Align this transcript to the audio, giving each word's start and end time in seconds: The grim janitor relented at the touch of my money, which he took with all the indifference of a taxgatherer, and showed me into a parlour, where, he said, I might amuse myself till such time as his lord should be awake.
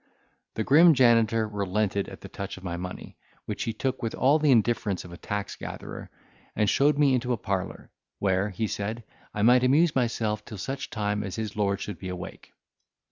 The 0.55 0.63
grim 0.63 0.95
janitor 0.95 1.47
relented 1.47 2.09
at 2.09 2.21
the 2.21 2.27
touch 2.27 2.57
of 2.57 2.63
my 2.63 2.75
money, 2.75 3.17
which 3.45 3.65
he 3.65 3.71
took 3.71 4.01
with 4.01 4.15
all 4.15 4.39
the 4.39 4.49
indifference 4.49 5.05
of 5.05 5.13
a 5.13 5.15
taxgatherer, 5.19 6.09
and 6.55 6.67
showed 6.67 6.97
me 6.97 7.13
into 7.13 7.33
a 7.33 7.37
parlour, 7.37 7.91
where, 8.17 8.49
he 8.49 8.65
said, 8.65 9.03
I 9.31 9.43
might 9.43 9.63
amuse 9.63 9.95
myself 9.95 10.43
till 10.43 10.57
such 10.57 10.89
time 10.89 11.23
as 11.23 11.35
his 11.35 11.55
lord 11.55 11.81
should 11.81 11.99
be 11.99 12.09
awake. 12.09 12.51